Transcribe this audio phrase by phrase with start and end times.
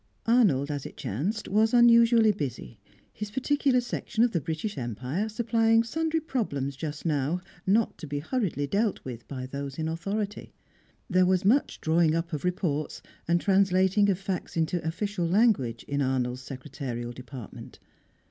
[0.25, 2.79] Arnold, as it chanced, was unusually busy,
[3.13, 8.17] his particular section of the British Empire supplying sundry problems just now not to be
[8.17, 10.55] hurriedly dealt with by those in authority;
[11.07, 16.01] there was much drawing up of reports, and translating of facts into official language, in
[16.01, 17.77] Arnold's secretarial department.